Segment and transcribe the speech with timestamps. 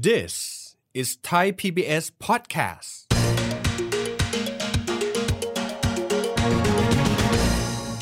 [0.00, 2.90] This is Thai PBS podcast.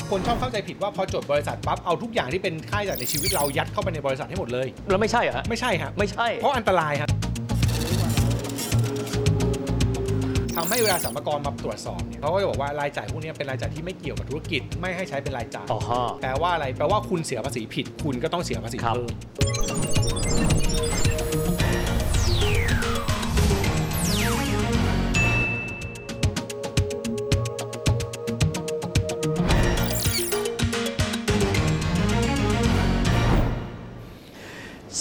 [0.09, 7.09] คนชอบเข้าใจผิดว่าพอจดบริษัทปั๊บเอาทุกอย่างที่เป็นค่าใช้จ่ายในชีวิตเรายัดเข้าไปในบริษัทให้หมดเลย แล้วไม่ใช่เหรอฮะไม่ใช่ครับไม่ใช่ เพราะอันตรายครับ
[10.55, 19.07] ทำให้เวลาสรรพากรมาตรวจสอบเนี่ยเขาก็จะบอกว่ารายจ่ายพวกนี้เป็นรายจ่ายที่ไม่เกี่ยวกับธุรกิจไม่ให้ใช้เป็นรายจ่ายอ๋อฮะ แปลว่าอะไรแปลว่าคุณเสียภาษีผิด คุณก็ต้องเสียภาษีครับ เพิ่
[19.99, 20.00] ม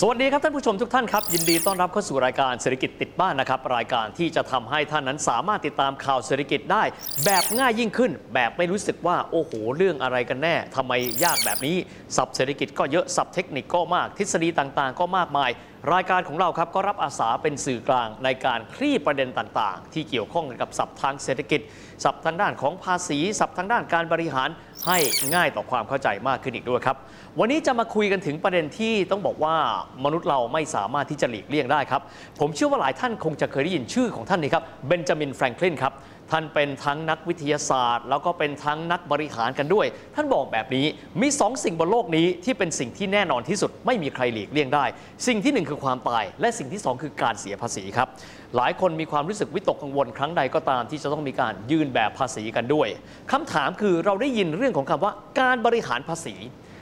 [0.03, 6.83] สวัสดีครับท่านผู้ชมทุกท่านครับ ยินดีต้อนรับเข้าสู่รายการเศรษฐกิจติดบ้านนะครับ รายการที่จะทำให้ท่านนั้นสามารถติดตามข่าวเศรษฐกิจได้
[7.25, 10.93] แบบง่ายยิ่งขึ้น แบบไม่รู้สึกว่าโอ้โห เรื่องอะไรกันแน่ทำไม
[11.25, 11.77] ยากแบบนี้
[12.17, 15.51] สับเศรษฐกิจก็เยอะสับเทคนิคก็มาก ทฤษฎีต่างๆ ก็มากมาย
[15.95, 21.61] รายการของเราครับก็รับอาสาเป็นสื่อกลางในการคลี่ประเด็นต่างๆ ที่เกี่ยวข้องกับศัพท์ทางเศรษฐกิจ
[22.05, 24.49] ศัพท์ทางด้านของภาษี ศัพท์ทางด้านการบริหาร
[24.87, 24.99] ให้
[25.35, 26.97] ง่ายต่อความเข้าใจมากขึ้นอีกด้วยครับ
[27.39, 29.57] วันนี้จะมาคุยกันถึงประเด็นที่ต้องบอกว่า
[30.05, 32.03] มนุษย์เราไม่สามารถที่จะหลีกเลี่ยงได้ครับ
[32.41, 35.93] ผมเชื่อว่าหลายท่านคงจะเคยได้ยินชื่อของท่านนี้ครับเบนจามินแฟรงคลินครับ
[36.33, 40.87] ท่านเป็นทั้งนักวิทยาศาสตร์ แล้วก็เป็นทั้งนักบริหารกันด้วย ท่านบอกแบบนี้
[41.21, 44.85] มีสองสิ่งบนโลกนี้ที่เป็นสิ่งที่แน่นอนที่สุดไม่มีใครหลีกเลี่ยงได้
[45.27, 48.09] สิ่งที่หนึ่งคือความตาย และสิ่งที่สองคือการเสียภาษีครับ
[48.57, 52.89] หลายคนมีความรู้สึกวิตกกังวลครั้งใดก็ตามที่จะต้องมีการยื่นแบบภาษีกันด้วย
[53.33, 56.35] คำถามคือเราได้ยินเรื่องของคำว่าการบริหารภาษี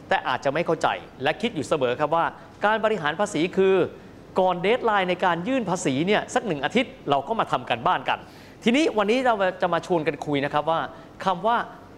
[0.08, 0.88] แต่อาจจะไม่เข้าใจ
[1.22, 2.24] และคิดอยู่เสมอครับว่า
[2.66, 3.74] การบริหารภาษีคือ
[4.40, 8.18] ก่อนเดทไลน์ในการยื่นภาษีเนี่ยสักหนึ่งอาทิตย์เราก็มาทำกันบ้านกัน
[8.64, 10.80] ทีนี้วันนี้เราจะมาชวนกันคุยนะครับว่า
[11.24, 11.56] คำว่า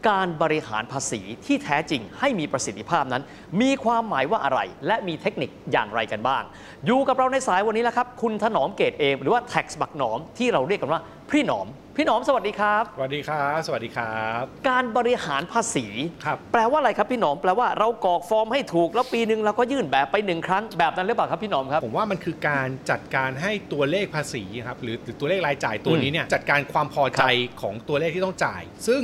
[0.09, 3.23] การบริหารภาษีที่แท้จริงให้มีประสิทธิภาพนั้น
[3.61, 6.43] มีความหมายว่าอะไร และมีเทคนิคอย่างไรกันบ้าง
[6.87, 11.01] อยู่กับเราในสายวันนี้แล้วครับ คุณถนอมเกตเอมหรือว่า tax บักหนอมที่เราเรียกกันว่า
[11.31, 11.67] พี่หนอม
[12.01, 15.87] พี่หนอมสวัสดีครับ สวัสดีครับสวัสดีครับ การบริหารภาษี
[16.25, 27.23] ครับ แปลว่าอะไรครับพี่หนอมแปลว่าเรากรอกฟอร์มให้ถูกแล้วปีหนึ่งเราก็ยื่นแบบไปหนึ่งครั้งแบบนั้นหรือเปล่าครับพี่หนอมครับผมว่ามันคือการจัดการให้ตัวเลขภาษีครับหรือหรือตัวเลขรายจ่ายตัวนี้เนี่ยจัดการความพอใจ
[27.63, 29.03] ของตัวเลขที่ต้องจ่าย ซึ่ง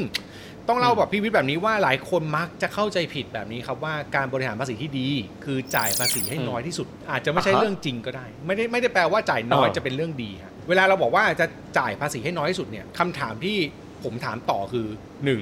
[0.69, 5.09] ต้องเล่าแบบพี่วิทย์แบบนี้ว่าหลายคนมักจะเข้าใจผิดแบบนี้ครับว่าการบริหารภาษีที่ดี
[5.45, 11.47] คือจ่ายภาษีให้น้อยที่สุด อาจจะไม่ใช่อ่าฮะเรื่องจริงก็ได้ ไม่ได้ไม่ได้แปลว่าจ่ายน้อยอ่าจะเป็นเรื่องดีครับ เวลาเราบอกว่าจะ
[11.79, 13.57] จ่ายภาษีให้น้อยที่สุดเนี่ยคำถามที่
[14.05, 14.87] ผมถามต่อคือ
[15.25, 15.41] หนึ่ง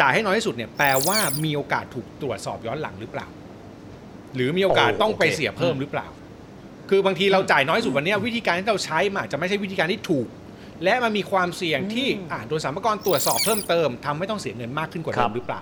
[0.00, 3.26] จ่ายให้น้อยที่สุดเนี่ยแปลว่ามีโอกาสถูกตรวจสอบย้อนหลังหรือเปล่า
[4.34, 6.06] หรือมีโอกาสโอ้ต้องไปโอเคเสียเพิ่มหรือเปล่า
[6.90, 10.26] คือบางทีเราจ่ายน้อยสุดวันเนี้ยวิธีการที่เราใช้มันอาจจะไม่ใช่วิธีการที่ถูก
[10.84, 15.60] และมันมีความเสี่ยงที่อ่าโดนสรรพากรตรวจสอบเพิ่มเติมทำให้ต้องเสียเงินมากขึ้นกว่าเดิครัมบหรือเปล่า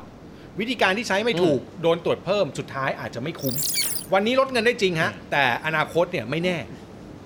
[0.61, 3.55] วิธีการที่ใช้ไม่ถูกโดนตรวจเพิ่มสุดท้ายอาจจะไม่คุ้ม
[4.13, 6.57] วันนี้ลดเงินได้จริงฮะแต่อนาคตเนี่ยไม่แน่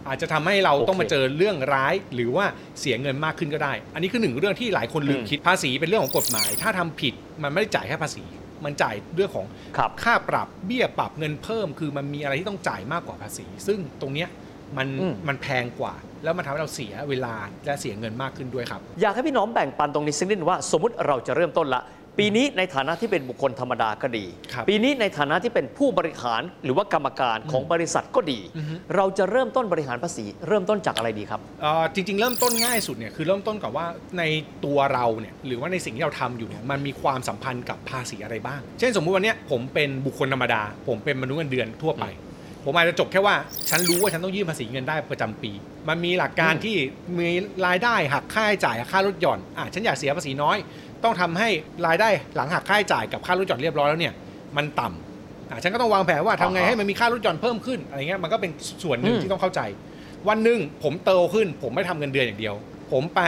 [0.08, 2.44] อาจจะทำให้เราโอเคต้องมาเจอเรื่องร้าย หรือว่า
[2.80, 8.24] เสียเงินมากขึ้นก็ได้ อันนี้คือหนึ่งเรื่องที่หลายคนลืมอืมคิดภาษีเป็นเรื่องของกฎหมาย ถ้าทำผิดมันไม่ได้จ่ายแค่ภาษี
[8.64, 9.46] มันจ่ายเรื่องของ
[9.78, 14.28] ครับค่าปรับเบี้ยปรับเงินเพิ่ม คือมันมีอะไรที่ต้องจ่ายมากกว่าภาษี ซึ่งตรงเนี้ย
[14.76, 15.94] มันอืมมันแพงกว่า
[16.24, 21.82] แล้วมันทำให้เราเสียเวลาและเสียเงินมากขึ้นด้วยครับ อยากให้พี่หน้อมแบ่งปันตรงนี้สักนิดว่า สมมติเราจะเริ่มต้นละ
[22.18, 33.86] ปีนี้ในฐานะที่เป็นบุคคลธรรมดาก็ดีครับปีนี้ในฐานะที่เป็นผู้บริหารหรือว่ากรรมการของบริษัทก็ดีอือฮึเราจะเริ่มต้นบริหารภาษี เริ่มต้นจากอะไรดีครับเอ่อจริง ๆ เริ่มต้นง่ายสุดเนี่ยคือเริ่มต้นกับว่า
[34.18, 34.22] ใน
[34.64, 42.06] ตัวเราเนี่ยหรือว่าในสิ่งที่เราทำอยู่เนี่ยมันมีความสัมพันธ์กับภาษีอะไรบ้าง เช่นสมมุติวันเนี้ยผมเป็นบุคคลธรรมดา ผมเป็นมนุษย์เงินเดือนทั่วไป
[42.66, 43.36] ผมอาจจะจบแค่ว่า
[43.70, 45.52] ฉันรู้ว่าฉันต้องยื่นภาษีเงินได้ประจำปี
[45.88, 46.76] มันมีหลักการอืมที่
[47.18, 47.28] มี
[47.66, 50.56] รายได้หักค่าใช้จ่ายหักค่าลดหย่อนอะฉันอยากเสียภาษีน้อย
[51.04, 51.48] ต้องทำให้
[51.86, 54.14] รายได้หลังหักค่าใช้จ่ายกับค่าลดหย่อนเรียบร้อยแล้วเนี่ย
[54.56, 58.50] มันต่ำอะฉันก็ต้องวางแผนว่าทำไงอ่าฮะให้มันมีค่าลดหย่อนเพิ่มขึ้นอะไรเงี้ยมันก็เป็น
[58.82, 59.60] ส่วนหนึ่งอืมที่ต้องเข้าใจ
[60.28, 62.54] วันหนึ่งผมโตขึ้น ผมไม่ทำเงินเดือนอย่างเดียว
[62.92, 63.20] ผมไป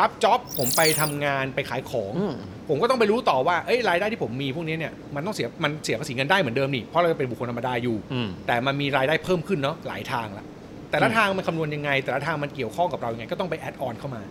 [0.00, 2.34] รับจ็อบผมไปทำงานไปขายของอืม
[2.68, 10.44] ผมก็ต้องไปรู้ต่อว่าเอ้ยรายได้ที่ผมมีพวกนี้เนี่ยมันต้องเสียมันเสียภาษีเงินได้เหมือนเดิมนี่เพราะเราเป็นบุคคลธรรมดาอยู่อืมแต่มันมีรายได้เพิ่มขึ้นเนาะหลายทางละ
[10.90, 14.22] แต่ละอืมทางมันคำนวณยังไง แต่ละทางมันเกี่ยวข้องกับเรายังไงก็ต้องไปแอดออนเข้ามา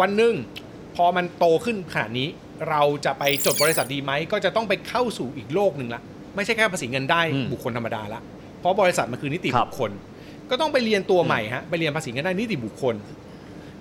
[0.00, 0.34] วันหนึ่ง
[0.96, 2.28] พอมันโตขึ้นขนาดนี้
[2.70, 6.02] เราจะไปจดบริษัทดีไหม ก็จะต้องไปเข้าสู่อีกโลกหนึ่งละ
[6.36, 8.20] ไม่ใช่แค่ภาษีเงินได้อืมบุคคลธรรมดาละ
[8.60, 9.90] เพราะบริษัทมันคือนิติครับบุคคล
[10.50, 12.94] ก็ต้องไปเรียนตัวใหม่ฮะไปเรียนภาษีเงินได้นิติบุคคล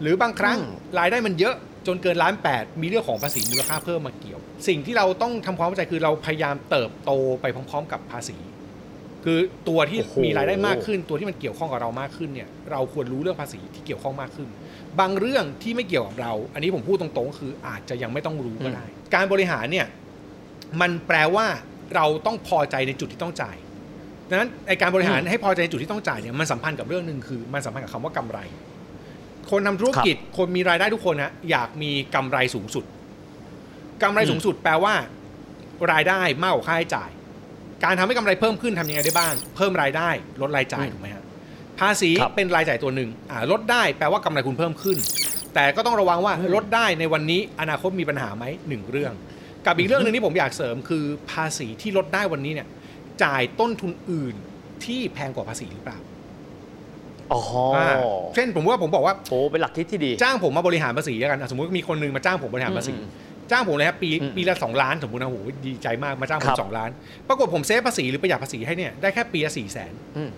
[0.01, 0.65] หรือบางครั้งอื
[0.95, 1.55] มรายได้มันเยอะ
[1.87, 7.11] จนเกินล้านแปดมีเรื่องของภาษีมูลค่าเพิ่มมาเกี่ยว สิ่งที่เราต้องทำความเข้าใจคือเราพยายามเติบโต
[7.41, 8.37] ไปพร้อม ๆ กับภาษี
[9.25, 9.39] คือ
[9.69, 14.49] ตัวที่โอ้โหมีรายได้มากขึ้น ตัวที่มันเกี่ยวข้องกับเรามากขึ้นเนี่ยเราควรรู้เรื่องภาษีที่เกี่ยวข้องมากขึ้น
[14.99, 18.85] บางเรื่องที่ไม่เกี่ยวกับเรา อันนี้ผมพูดตรงๆก็คืออาจจะยังไม่ต้องรู้ก็ได้
[19.15, 19.87] การบริหารเนี่ย
[20.81, 21.45] มันแปลว่า
[21.95, 23.57] เราต้องพอใจในจุดที่ต้องจ่าย
[24.27, 28.39] พดังนั้นไอการบริหารให้พอใจในจุดที่ต้องจ่ายเนี่ยมันสัมพันธ์กับเรื่องหนึ่งคือมันสัมพันธ์กับคำว่ากำไร
[29.51, 32.85] คนทำธุรกิจคนมีรายได้ทุกคนนะอยากมีกำไรสูงสุด
[34.03, 34.93] กำไรสูงสุดแปลว่า
[35.91, 37.09] รายได้มากกว่าค่าใช้จ่าย
[37.83, 40.09] การทำให้กำไรเพิ่มขึ้นทำยังไงได้บ้าง เพิ่มรายได้
[40.41, 41.23] ลดรายจ่ายอืมถูกไหมฮะ
[41.79, 44.97] ภาษีครับเป็นรายจ่ายตัวหนึ่งอ่าลดได้แปลว่ากำไรคุณเพิ่มขึ้น
[45.55, 49.13] แต่ก็ต้องระวังว่าอืมลดได้ในวันนี้อนาคตมีปัญหาไหมหนึ่งเรื่อง
[49.65, 52.67] กับอีกเรื่องหนึ่งที่ผมอยากเสริมคือภาษีที่ลดได้วันนี้เนี่ย
[53.23, 54.35] จ่ายต้นทุนอื่น
[54.85, 55.99] ที่แพงกว่าภาษีหรือเปล่า
[57.33, 57.41] อ๋อ
[57.75, 57.87] อา
[58.35, 63.09] เช่นผมว่าผมบอกว่าโอ้เป็นหลักคิดที่ดี จ้างผมมาบริหารภาษีแล้วกันอะสมมติมีคนหนึงมาจ้างผมบริหารภาษีอืม
[63.51, 66.89] จ้างผมเลยครับปีอืมปีละสองล้านสมมตินะโหดีใจมากมาจ้างผครัมบสองล้าน
[67.27, 70.31] ปรากฏผมเซฟภาษีหรือประหยัดภาษีให้เนี่ยได้แค่ปีละสี่แสนอืม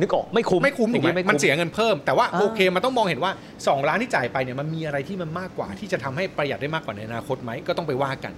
[0.00, 8.32] นึกออกไม่คุ้มไม่คุ้มถูกไหมอย่างมันเสียเงินเพิ่มแต่ว่าอ่าโอเคมันต้องมองเห็นว่า 2 ล้านที่จ่ายไปเนี่ยมันมีอะไรที่มันมากกว่า ที่จะทำให้ประหยัดได้มากกว่าในอนาคตไหมก็ต้องไปว่ากัน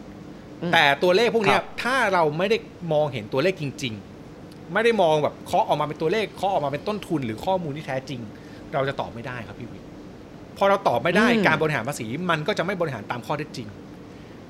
[0.62, 2.56] อืมแต่ตัวเลขพวกเนี้ยครับถ้าเราไม่ได้
[2.92, 3.94] มองเห็นตัวเลขจริง
[4.32, 8.20] ๆ ไม่ได้มองแบบเคาะออกมาเป็นตัวเลขเคาะออกมาเป็นต้นทุนหรือข้อมูลที่แท้จริง
[8.74, 9.79] เราจะตอบไม่ได้ครับพี่วิทย์
[10.58, 13.68] พอเราตอบไม่ได้อืมการบริหารภาษีมันก็จะไม่บริหารตามข้อเท็จจริง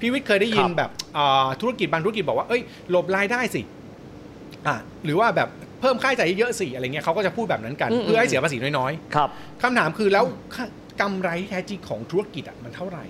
[0.00, 3.62] พี่วิทย์เคยได้ยินครับแบบอ่าธุรกิจบางธุรกิจบอกว่าเอ้ยหลบรายได้สิ
[4.66, 5.48] อะหรือว่าแบบ
[5.80, 9.28] เพิ่มค่าใช้จ่ายเยอะๆสิอะไรเงี้ยเขาก็จะพูดแบบนั้นกันอืมเพื่อให้เสียภาษีน้อยๆ ครับ
[9.62, 10.24] คำถามคือแล้ว
[10.54, 10.64] ค่า
[11.00, 13.04] กำไรที่แท้จริงของธุรกิจอะมันเท่าไหร่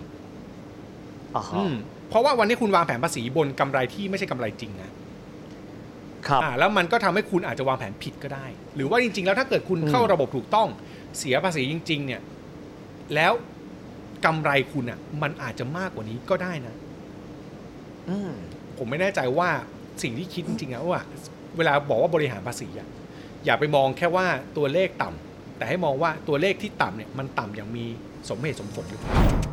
[1.36, 1.74] อ่าฮะอืม
[2.08, 4.90] เพราะว่าวันนี้คุณวางแผนภาษีบนกำไรที่ไม่ใช่กำไรจริงนะ
[6.26, 8.46] ครับอ่าแล้วมันก็ทำให้คุณอาจจะวางแผนผิดก็ได้
[8.76, 10.68] หรือว่าจริง ๆ แล้วถ้าเกิดคุณอืมเข้าระบบถูกต้อง
[11.18, 12.20] เสียภาษีจริง ๆ เนี่ย
[13.14, 13.32] แล้ว
[14.24, 16.74] กำไรคุณอะ มันอาจจะมากกว่านี้ก็ได้นะ
[18.08, 18.30] อืม
[18.78, 19.50] ผมไม่แน่ใจว่า
[20.02, 21.02] สิ่งที่คิดจริงๆนะว่า
[21.56, 22.88] เวลาบอกว่าบริหารภาษีอะ
[23.44, 24.26] อย่าไปมองแค่ว่า
[24.56, 27.84] ตัวเลขต่ำแต่ให้มองว่าตัวเลขที่ต่ำเนี่ยมันต่ำอย่างมี
[28.28, 29.49] สมเหตุสมผลหรือเปล่า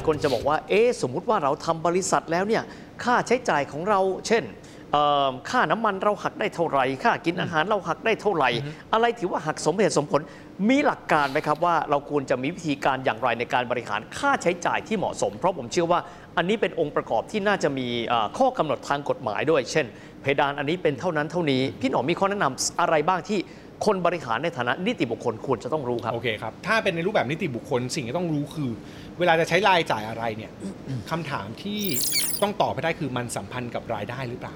[0.00, 2.62] ายคนจะบอกว่า เอ๊ะสมมุติว่าเราทำบริษัทแล้วเนี่ย
[3.04, 4.44] ค่าใช้จ่ายของเรา เช่น
[4.92, 8.50] เอ่อค่าน้ำมันเราหักได้เท่าไหร่ ค่ากินอาหารเราหักได้เท่าไหร่
[8.92, 10.20] อะไรถือว่าหักสมเหตุสมผล
[10.68, 16.00] มีหลักการไหมครับว่าเราควรจะมีวิธีการอย่างไรในการบริหารค่าใช้จ่ายที่เหมาะสม เพราะผมเชื่อว่า
[16.36, 19.86] อันนี้เป็นองค์ประกอบที่น่าจะมีเอ่อข้อกำหนดทางกฎหมายด้วย เช่น
[20.22, 23.38] เพดานอันนี้เป็นเท่านั้นเท่านี้ พี่หนอมมีข้อแนะนำอะไรบ้างที่
[23.86, 28.70] คนบริหารในฐานะนิติบุคคลควรจะต้องรู้ครับ โอเคครับ ถ้าเป็นในรูปแบบนิติบุคคลสิ่งที่ต้องรู้คือ
[29.18, 30.50] เวลาจะใช้รายจ่ายอะไรเนี่ย
[31.10, 31.80] คำถามที่
[32.42, 34.54] ต้องตอบให้ได้คือมันสัมพันธ์กับรายได้หรือเปล่า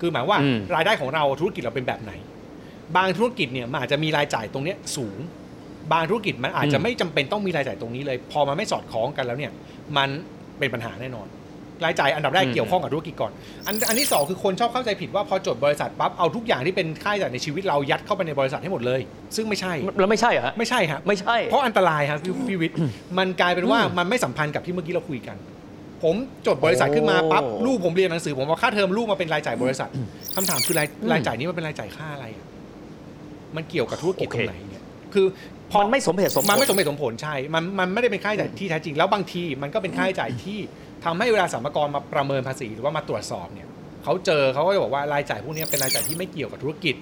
[0.00, 2.12] คือหมายว่าอืมรายได้ของเราธุรกิจเราเป็นแบบไหน
[2.96, 5.18] บางธุรกิจเนี่ยมันอาจจะมีรายจ่ายตรงเนี้ยสูง
[5.92, 9.52] บางธุรกิจมันอาจจะไม่จำเป็นต้องมีรายจ่ายตรงนี้เลย พอมันไม่สอดคล้องกันแล้วเนี่ย
[9.96, 10.08] มัน
[10.58, 11.26] เป็นปัญหาแน่นอน
[11.84, 13.32] รายจ่ายอันดับแรกอืมเกี่ยวข้องกับธุรกิจก่อน
[13.66, 19.00] อันอันที่สองคือคนชอบเข้าใจผิดว่าพอจดบริษัทปั๊บเอาทุกอย่างที่เป็นค่าใช้จ่ายในชีวิตเรายัดเข้าไปในบริษัทให้หมดเลย
[19.36, 22.76] ซึ่งไม่ใช่แล้วไม่ใช่เหรอฮะไม่ใช่ครับไม่ใช่ เพราะอันตรายครับพี่พี่วิทย์
[23.18, 25.36] มันกลายเป็นว่าอืมมันไม่สัมพันธ์กับที่เมื่อกี้เราคุยกัน
[26.02, 26.14] ผม
[26.46, 29.90] จดบริษัทขึ้นมาปั๊บโอ้ลูกผมเรียนหนังสือ ผมเอาค่าเทอมลูกมาเป็นรายจ่ายบริษัท
[30.34, 32.46] คำถามคือรายอืมรายจ่ายนี้มันเป็นรายจ่ายค่าอะไรอะ
[33.56, 34.81] มันเกี่ยวกับธุรกิจโอตเครงไหนเนี่ย
[35.14, 35.26] คือ
[35.70, 40.58] พอมันไม่สมเหตุสมผลมันไม่สมเหตุสมผลใช่ มันมันไม่ได้เป็นค่าใช้จ่ายที่แท้จริง แล้วบางทีมันก็เป็นค่าใช้จ่ายที่
[41.04, 43.68] ทำให้เวลาสรรพากรมาประเมินภาษีหรือว่ามาตรวจสอบเนี่ย
[44.04, 46.94] เขาเจอเขาก็จะบอกว่ารายจ่ายพวกนี้เป็นรายจ่ายที่ไม่เกี่ยวกับธุรกิจ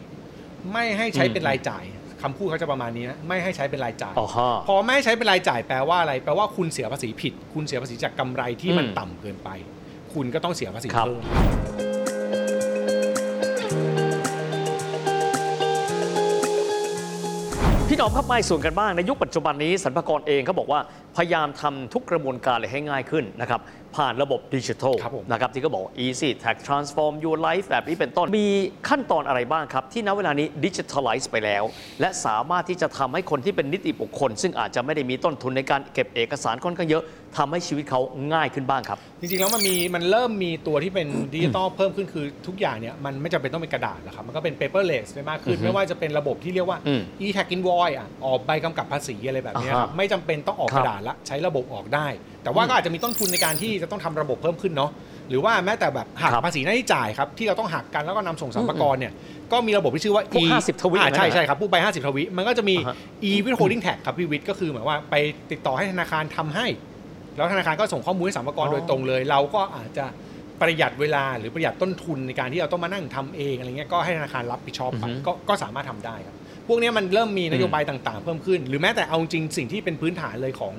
[0.73, 1.85] ไม่ให้ใช้เป็นรายจ่าย
[2.23, 9.49] คำพูดเขาจะประมาณนี้นะไม่ให้ใช้เป็นรายจ่ายอ๋อฮะพอไม่ให้ใช้เป็นรายจ่ายแปลว่าอะไรแปลว่าคุณเสียภาษีผิด คุณเสียภาษีจากกำไรที่มันอืมต่ำเกินไป
[10.15, 11.17] คุณก็ต้องเสียภาษีครับเพิ่
[11.87, 11.90] ม
[18.01, 20.81] นอมครับไม่ส่วนกันบ้างในยุคปัจจุบันนี้สรรพากรเองเขาบอกว่า
[21.17, 23.61] พยายามทำทุกกระบวนการเลยให้ง่ายขึ้นนะครับ
[23.97, 28.49] ผ่านระบบดิจิทัลครับผมนะครับที่ก็บอก easy tax transform your life แบบนี้เป็นต้น มี
[28.89, 31.65] ขั้นตอนอะไรบ้างครับ ที่ณเวลานี้ดิจิทัลไลซ์ไปแล้ว
[32.01, 37.05] และสามารถที่จะทำให้คนที่เป็นนิติบุคคล ซึ่งอาจจะไม่ได้มีต้นทุนในการเก็บเอกสารค่อนข้างเยอะ
[37.37, 38.01] ทำให้ชีวิตเขา
[38.33, 52.07] ง่ายขึ้นบ้างครับ จริงๆ แล้วมันมีมันเริ่มมีตัวที่เป็นดิจิตอลเพิ่มขึ้นคือทุกอย่างเนี่ยมันไม่จำเป็นต้องเป็นกระดาษแล้วครับ มันก็เป็น paperless ไปมากขึ้นอือฮึไม่ว่าจะเป็นระบบที่เรียกว่าอืม e-tax invoice อะออกใบกำกับภาษีอะไรแบบเนี้ยครับอ่าฮะไม่จำเป็นต้องออกครักบระดาษละใช้ระบบออกได้
[52.45, 54.93] แต่ว่าก็อาจจะมีต้นทุนในการที่จะต้องทำระบบเพิ่มขึ้นเนาะ
[55.29, 59.13] หรือว่าแม้แต่แบบหักครับภาษีหน้าที่จ่ายครับที่เราต้องหักกันแล้วก็นำส่งสรรพากรเนี่ย
[59.53, 62.97] ก็มีระบบที่ชื่อว่าพวก e 50 ทวีตอ่านั่นใช่น่ะใช่ครับพวกใบ50 ทวีตมันก็จะมีอ่าฮะ
[63.29, 65.15] e withholding tax ครับพี่วิทย์ก็คือหมายว่าไป
[65.51, 66.67] ติดต่อให้ธนาคารทำให้
[67.37, 70.07] แล้วธนาคารก็ส่งข้อมูลให้สรรพากรอ๋อโดยตรงเลย เราก็อาจจะ
[70.61, 76.37] ประหยัดเวลาหรือประหยัดต้นทุนในการที่เราต้องมานั่งทำเองอะไรเงี้ยก็ให้ธนาคารรับผิดชอบไปอือฮึก็ก็สามารถทำได้ครับ
[76.69, 80.75] พวกเนี้ยมันเริ่มมีนโยบายต่างๆ เพิ่มขึ้น หรือแม้แต่เอาจริงสิ่งที่เป็นพื้นฐานเลยของ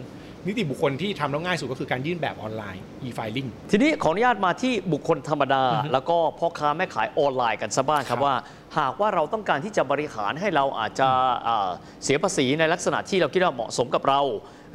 [0.48, 8.36] นิติบุคคลที่ทำแล้วง่ายสุดก็คือการยื่นแบบออนไลน์ e-filing ทีนี้ขออนุญาตมาที่บุคคลธรรมดาอือฮึแล้วก็พ่อค้าแม่ขายออนไลน์กันซะบ้างคครัรับบว่า
[8.80, 11.08] หากว่าเราต้องการที่จะบริหารให้เราอาจจะ
[11.48, 11.70] อ่า
[12.04, 14.22] เสียภาษีในลักษณะที่เราคิดว่าเหมาะสมกับเรา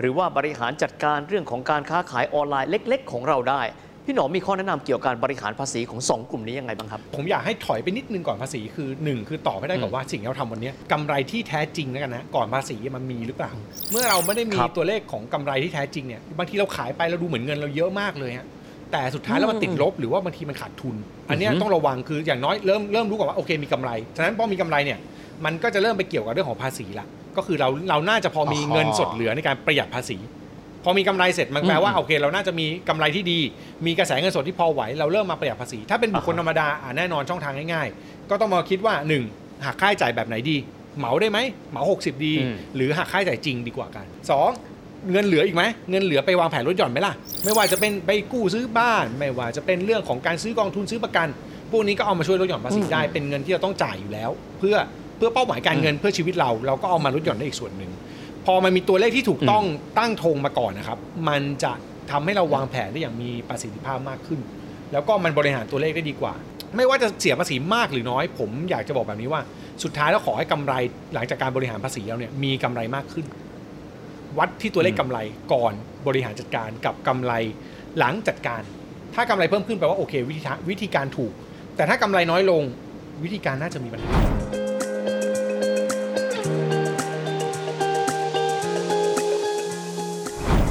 [0.00, 3.62] หรือว่าบริหารจัดการเรื่องของการค้าขายออนไลน์เล็ก ๆ ของเราได้
[4.08, 13.52] พี่หนอมมีข้อแนะนำเกี่ยวกับการบริหารภาษีของสองกลุ่มนี้ยังไงบ้างครับ ผมอยากให้ถอยไปนิดนึงก่อนภาษีคือหนึ่งคือตอบให้ได้ก่อนว่าสิ่งที่เราทำวันเนี้ยกำไรที่แท้จริงแล้วกันนะก่อนภาษีมันมีหรือเปล่า
[13.92, 18.46] เมื่อเราไม่ได้มีครับตัวเลขของกำไรที่แท้จริงเนี่ยบางทีเราขายไปเราดูเหมือนเงินเราเยอะมากเลยฮะ
[18.92, 20.96] แต่สุดท้ายแล้วมันติดลบหรือว่าบางทีมันขาดทุน
[21.28, 24.98] อันเนี้ยอือฮึต้องระวังคืออย่างน้อยเริ่มเริ่มรู้ก่อนว่าโอเคมีกำไร ฉะนั้นพอมีกำไรเนี่ย
[25.44, 27.06] มันก็จะเริ่มไปเกี่ยวกับเรื่องของภาษีละ
[27.36, 30.18] ก็คือเราเราน่าจะพอมีเงินสดเหลือในการประหยัดภาษี
[30.84, 33.38] พอมีกำไรเสร็จมันแปลว่าอืมโอเค เราน่าจะมีกำไรที่ดี
[33.86, 38.94] มีกระแสเงินสดที่พอไหว เราเริ่มมาประหยัดภาษี ถ้าเป็นบุคคลอ่าฮะธรรมดาอ่าแน่นอนช่องทางง่ายๆ ก็ต้องมาคิดว่า
[39.28, 39.64] 1.
[39.64, 40.56] หักค่าใช้จ่ายแบบไหนดี
[40.98, 41.38] เหมาได้ไหม
[41.70, 44.04] เหมา 60 ดีอืมหรือหักค่าใช้จ่ายจริงดีกว่ากัน
[44.58, 45.10] 2.
[45.12, 47.14] เงินเหลืออีกไหมเงินเหลือไปวางแผนลดหย่อนไหมล่ะ
[47.44, 51.28] ไม่ว่าจะเป็นไปกู้ซื้อบ้าน ไม่ว่าจะเป็นเรื่องของการซื้อกองทุนซื้อประกัน
[51.70, 54.76] พวกนี้ก็เอามาช่วยลดหย่อนภาษีได้เป็นเงินที่เราต้องจ่ายอยู่แล้ว เพื่อ
[55.16, 57.90] เพื่อเป้าหมายการเงินเพื่อชีวิตเรา เราก็เอามาลดหย่อนได้อีกส่วนหนึ่ง
[58.46, 59.64] พอมันมีตัวเลขที่ถูกต้อง
[59.98, 61.72] ตั้งธงมาก่อนนะครับ มันจะ
[62.10, 64.40] ทำให้เราวางแผนได้อย่างมีประสิทธิภาพมากขึ้น
[64.92, 66.34] แล้วก็มันบริหารตัวเลขได้ดีกว่า
[66.76, 69.40] ไม่ว่าจะเสียภาษีมากหรือน้อย ผมอยากจะบอกแบบนี้ว่า
[69.82, 70.74] สุดท้ายแล้วขอให้กำไร
[71.14, 73.26] หลังจากการบริหารภาษีแล้วเนี่ยมีกำไรมากขึ้น
[74.38, 75.18] วัดที่ตัวเลขกำไร
[75.52, 75.72] ก่อน
[76.06, 77.32] บริหารจัดการกับกำไร
[77.98, 78.62] หลังจัดการ
[79.14, 81.32] ถ้ากำไรเพิ่มขึ้นแปลว่าโอเควิธีทางวิธีการถูก
[81.76, 82.62] แต่ถ้ากำไรน้อยลง
[83.24, 84.35] วิธีการน่าจะมีปัญหา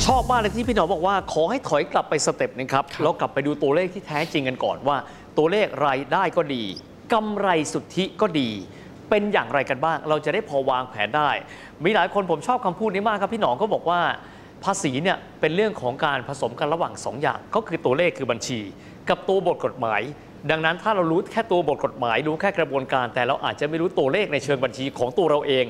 [0.06, 4.98] ชอบมากเลยที่พี่หนอมบอกว่าขอให้ถอยกลับไปสเต็ปหนึงครับแล้วกลับไปดูตัวเลขที่แท้จริงกันก่อนว่า
[5.38, 6.64] ตัวเลขรายได้ก็ดี
[7.14, 8.50] กำไรสุทธิก็ดี
[9.10, 11.30] เป็นอย่างไรกันบ้าง เราจะได้พอวางแผนได้
[11.84, 14.00] มีหลายคนผมชอบคำพูดนี้มากครับพี่หนอมก็บอกว่า
[14.64, 18.60] ภาษีเนี่ยเป็นเรื่องของการผสมกันระหว่างสองอย่าง ก็คือตัวเลขคือบัญชี
[19.10, 20.02] กับตัวบทกฎหมาย
[20.52, 25.66] ดังนั้นถ้าเรารู้แค่ตัวบทกฎหมายรู้แค่กระบวนการ แต่เราอาจจะไม่รู้ตัวเลขในเชิงบัญชีของตัวเราเอง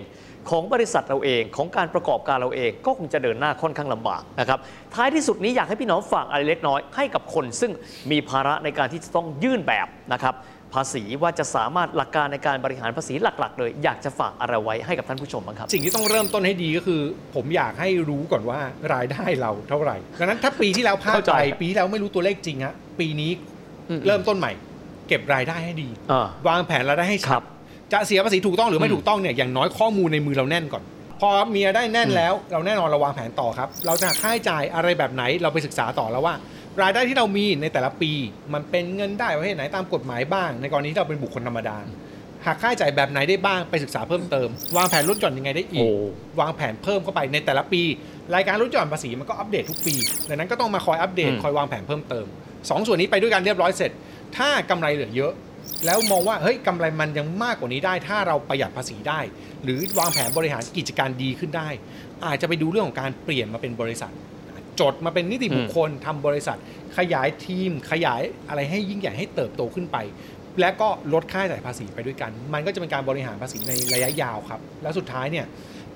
[0.49, 4.59] ของบริษัทเราเองของการประกอบการเราเอง ก็คงจะเดินหน้าค่อนข้างลำบากนะครับ
[4.95, 7.71] ท้ายที่สุดนี้อยากให้พี่น้องฝากอะไรเล็กน้อยให้กับคน ซึ่ง
[8.11, 10.35] มีภาระในการที่จะต้องยื่นแบบนะครับ
[10.73, 17.01] ภาษีว่าจะสามารถหลักการในการบริหารภาษีหลัก ๆ เลย อยากจะฝากอะไรไว้ให้กับท่านผู้ชมบ้างครับ สิ่งที่ต้องเริ่มต้นให้ดีก็คือ
[17.35, 18.59] ผมอยากให้รู้ก่อนว่า
[18.93, 23.54] รายได้เราเท่าไหร่ดังนั้นถ้าปีที่แล้วพลาดเข้าใจไปปีที่แล้วไม่รู้ตัวเลขจริงฮะปีนี้อืม
[24.07, 24.51] เริ่มต้นใหม่
[25.07, 27.43] เก็บรายได้ให้ดีอ่าวางแผนรายได้ให้ครัชัดบ
[27.93, 30.83] จะเสียภาษีถูกต้องหรือไม่อืมถูกต้องเนี่ยอย่างน้อยข้อมูลในมือเราแน่นก่อน
[31.21, 36.35] พอมีรายได้แน่นอืมแล้ว เราแน่นอนเราวางแผนต่อครับ เราจะหักค่าใช้จ่ายอะไรแบบไหนเราไปศึกษาต่อแล้วว่า
[36.81, 38.11] รายได้ที่เรามีในแต่ละปี
[38.53, 41.77] มันเป็นเงินได้ประเภทไหนตามกฎหมายบ้าง ในกรณีที่เราเป็นบุคคลธรรมดา
[42.45, 45.87] หักค่าใช้จ่ายแบบไหนได้บ้างไปศึกษาเพิ่มเติม วางแผนลดหย่อนยังไงได้อีโอ้
[46.37, 47.81] กวางแผนเพิ่มเข้าไปในแต่ละปี
[48.35, 49.95] รายการลดหย่อนภาษีมันก็อัปเดตทุกปี
[50.29, 52.25] ดังนั้นก็ต้องมาคอยอัปเดตอืมคอยวางแผนเพิ่มเติม
[52.69, 53.91] สองส่วนนี้ไปด้วยกันเรียบร้อยเสร็จ
[54.37, 55.33] ถ้ากำไรเหลือเยอะ
[55.85, 59.19] แล้วมองว่าเฮ้ยกำไรมันยังมากกว่านี้ได้ ถ้าเราประหยัดภาษีได้
[59.63, 61.69] หรือวางแผนบริหารกิจการดีขึ้นได้
[62.25, 64.11] อาจจะไปดูเรื่องของการเปลี่ยนมาเป็นบริษัท
[64.79, 66.57] จดมาเป็นนิติบุคคลทำบริษัท
[66.97, 69.97] ขยายทีม ขยายอะไรให้ยิ่งใหญ่ให้เติบโตขึ้นไป
[70.59, 75.45] และก็ลดค่าใช้จ่ายภาษีไปด้วยกัน มันก็จะเป็นการบริหารภาษีในระยะยาวครับ แล้วสุดท้ายเนี่ย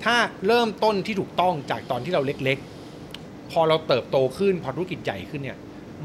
[0.04, 5.58] ถ้าเริ่มต้นที่ถูกต้องจากตอนที่เราเล็กๆ พอเราเติบโตขึ้น พอธุรกิจใหญ่ขึ้นเนี่ย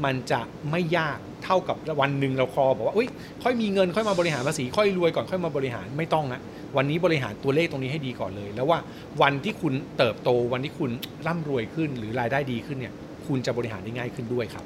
[0.04, 3.08] มันจะไม่ยากเท่ากับวันหนึ่งเราคอบอกว่าอุ้ย
[3.42, 6.40] ค่อยมีเงินค่อยมาบริหารภาษีค่อยรวยก่อนค่อยมาบริหารไม่ต้องนะ
[6.76, 8.78] วันนี้บริหารตัวเลขตรงนี้ให้ดีก่อนเลย แล้วว่า
[9.22, 10.90] วันที่คุณเติบโตวันที่คุณ
[11.26, 12.94] ร่ำรวยขึ้น หรือรายได้ดีขึ้นเนี่ย
[13.26, 14.64] คุณจะบริหารได้ง่ายขึ้นด้วยครับ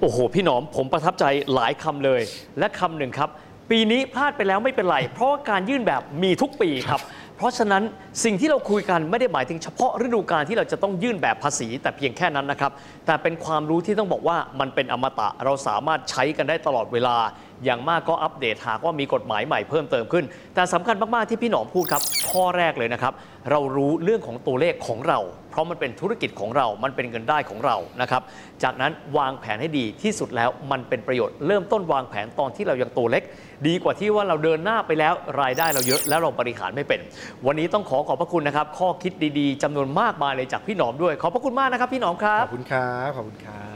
[0.00, 2.20] โอ้โห พี่หนอมผมประทับใจหลายคำเลย
[2.58, 3.28] และคำหนึ่งครับ
[3.70, 7.00] ปีนี้พลาดไปแล้วไม่เป็นไร เพราะการยื่นแบบมีทุกปีครับ
[7.36, 7.82] เพราะฉะนั้น
[8.24, 12.72] สิ่งที่เราคุยกันไม่ได้หมายถึงเฉพาะฤดูกาลที่เราจะต้องยื่นแบบภาษี แต่เพียงแค่นั้นนะครับ
[13.06, 17.16] แต่เป็นความรู้ที่ต้องบอกว่ามันเป็นอมตะเราสามารถใช้กันได้ตลอดเวลา
[17.64, 23.12] อย่างมากก็อัปเดตหากว่ามีกฎหมายใหม่เพิ่มเติมขึ้น แต่สำคัญมาก ๆ ที่พี่หนอมพูดครับ ข้อแรกเลยนะครับ
[23.50, 25.18] เรารู้เรื่องของตัวเลขของเรา
[25.50, 28.22] เพราะมันเป็นธุรกิจของเรา มันเป็นเงินได้ของเรานะครับ
[28.62, 33.22] จากนั้นวางแผนให้ดีที่สุดแล้วมันเป็นประโยชน์เริ่มต้นวางแผนตอนที่เรายังตัวเล็ก
[33.66, 37.00] ดีกว่าที่ว่าเราเดินหน้าไปแล้วรายได้เราเยอะแล้วเราบริหารไม่เป็น
[37.46, 43.66] วันนี้ต้องขอขอบพระคุณนะครับ ข้อคิดดีๆจำนวนมากมายเลยจากพี่หนอมด้วย ขอบพระคุณมากนะครับ พี่หนอมครัขอบคุณครับขอบคุณครั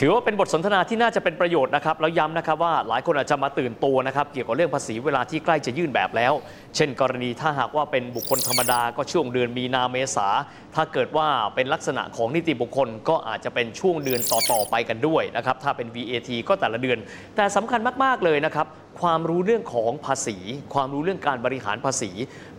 [0.00, 6.32] ถือว่าเป็นบทสนทนาที่น่าจะเป็นประโยชน์นะครับแล้วย้ำนะครับว่าหลายคนอาจจะมาตื่นตัวนะครับเกี่ยวกับเรื่องภาษีเวลาที่ใกล้จะยื่นแบบแล้ว
[6.76, 10.28] เช่น กรณีถ้าหากว่าเป็นบุคคลธรรมดาก็ช่วงเดือนมีนาเมษา
[10.74, 16.98] ถ้าเกิดว่าเป็นลักษณะของนิติบุคคลก็อาจจะเป็นช่วงเดือนต่อๆไปกันด้วยนะครับถ้าเป็น VAT ก็แต่ละเดือน
[17.36, 18.66] แต่สำคัญมากๆเลยนะครับ
[19.00, 20.36] ความรู้เรื่องของภาษี
[20.74, 22.10] ความรู้เรื่องการบริหารภาษี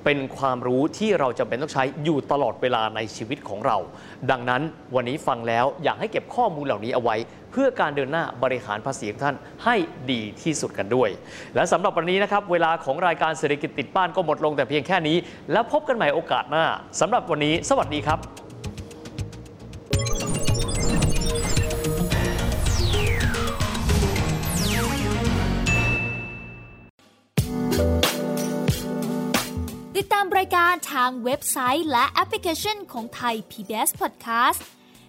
[0.05, 3.77] เป็นความรู้ที่เราจำเป็นต้องใช้อยู่ตลอดเวลาในชีวิตของเรา
[4.31, 4.61] ดังนั้น
[4.95, 7.15] วันนี้ฟังแล้วอยากให้เก็บข้อมูลเหล่านี้เอาไว้
[7.55, 9.35] พื่อการเดินหน้าบริหารภาษีของท่าน
[9.65, 9.75] ให้
[10.11, 11.09] ดีที่สุดกันด้วย
[11.55, 15.17] และสำหรับวันนี้นะครับเวลาของรายการเศรษฐกิจติดบ้านก็หมดลงแต่เพียงแค่นี้
[15.51, 16.65] แล้วพบกันใหม่โอกาสหน้า
[16.99, 18.19] สำหรับวันนี้ สวัสดีครับ
[29.97, 34.61] ติดตามรายการทางเว็บไซต์และแอปพลิเคชันของไทย PBS Podcast